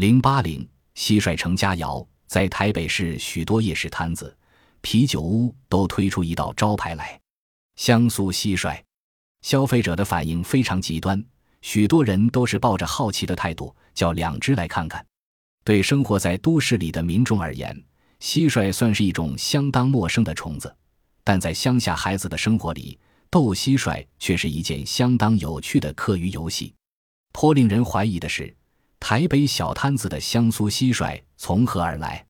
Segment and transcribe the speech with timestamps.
[0.00, 4.34] 零八零蟋蟀成佳肴，在台北市许多夜市摊子、
[4.80, 7.20] 啤酒屋都推出一道招牌来——
[7.76, 8.80] 香酥蟋蟀。
[9.42, 11.22] 消费者的反应非常极端，
[11.60, 15.04] 许多人都是抱着好奇的态度，叫两只来看看。
[15.64, 17.78] 对生活在都市里的民众而言，
[18.22, 20.74] 蟋蟀算是一种相当陌生的虫子，
[21.22, 22.98] 但在乡下孩子的生活里，
[23.28, 26.72] 斗蟋蟀却是一件相当有趣的课余游戏。
[27.32, 28.56] 颇令人怀疑的是，
[29.00, 32.24] 台北小摊子的香酥蟋蟀从何而来？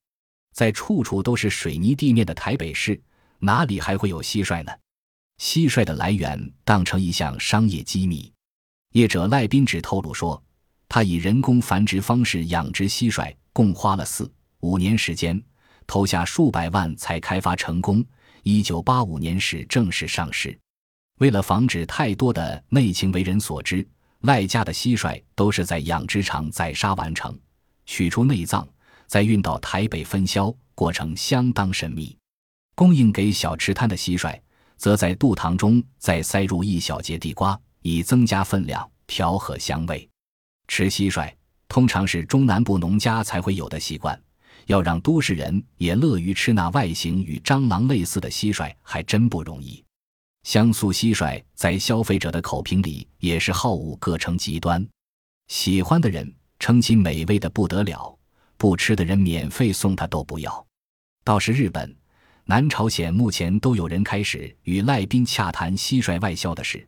[0.55, 2.99] 在处处都是水泥地面的台北市，
[3.41, 4.73] 哪里还会有蟋蟀呢？
[5.39, 8.33] 蟋蟀的来源当成一项商业机密。
[8.93, 10.43] 业者赖斌只透露说，
[10.89, 15.43] 他以人工繁殖方式养殖蟋蟀，共花了四五年时间，
[15.87, 18.05] 投下数百万才开发成功。
[18.43, 20.59] 一九八五年时正式上市。
[21.19, 23.87] 为了防止太多的内情为人所知，
[24.23, 27.39] 外加的蟋蟀都是在养殖场宰杀完成，
[27.87, 28.67] 取出内脏，
[29.07, 32.17] 再运到台北分销，过程相当神秘。
[32.75, 34.39] 供应给小吃摊的蟋蟀。
[34.81, 40.09] 则在肚膛中再塞入一小节地瓜，以增加分量、调和香味。
[40.69, 41.31] 吃蟋蟀
[41.69, 44.19] 通常是中南部农家才会有的习惯，
[44.65, 49.85] 要让都市人也乐于吃那外形与蟑螂类似的蟋蟀，还真不容易。
[50.43, 54.87] 香酥蟋蟀在消费者的口评里也是好恶各成极端，
[55.49, 58.19] 喜欢的人称其美味的不得了，
[58.57, 60.67] 不吃的人免费送他都不要。
[61.25, 61.97] 倒是日本。
[62.47, 66.85] 南朝鲜目前都有人开始与赖宾洽谈蟋蟀外销的事，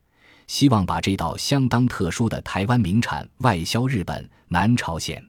[0.48, 5.24] 希望把这道相当特殊的台湾名产外销日本、南朝鲜。